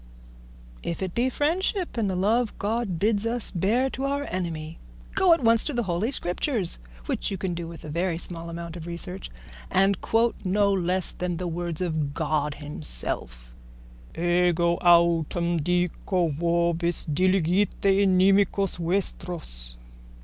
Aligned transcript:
_"If 0.81 1.03
it 1.03 1.13
be 1.13 1.29
friendship 1.29 1.95
and 1.95 2.09
the 2.09 2.15
love 2.15 2.57
God 2.57 2.97
bids 2.97 3.23
us 3.23 3.51
bear 3.51 3.87
to 3.91 4.05
our 4.05 4.23
enemy, 4.31 4.79
go 5.13 5.31
at 5.31 5.43
once 5.43 5.63
to 5.65 5.75
the 5.75 5.83
Holy 5.83 6.09
Scriptures, 6.11 6.79
which 7.05 7.29
you 7.29 7.37
can 7.37 7.53
do 7.53 7.67
with 7.67 7.85
a 7.85 7.89
very 7.89 8.17
small 8.17 8.49
amount 8.49 8.75
of 8.75 8.87
research, 8.87 9.29
and 9.69 10.01
quote 10.01 10.33
no 10.43 10.73
less 10.73 11.11
than 11.11 11.37
the 11.37 11.45
words 11.45 11.81
of 11.81 12.15
God 12.15 12.55
himself: 12.55 13.53
Ego 14.17 14.77
autem 14.77 15.57
dico 15.63 16.29
vobis: 16.29 17.05
diligite 17.05 17.93
inimicos 18.07 18.79
vestros. 18.79 19.75